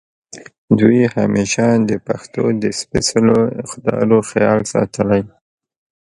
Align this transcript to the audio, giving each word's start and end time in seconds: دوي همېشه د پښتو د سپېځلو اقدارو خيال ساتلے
دوي 0.79 1.03
همېشه 1.15 1.67
د 1.89 1.91
پښتو 2.07 2.43
د 2.63 2.65
سپېځلو 2.79 3.39
اقدارو 3.61 4.19
خيال 4.29 4.59
ساتلے 4.71 5.21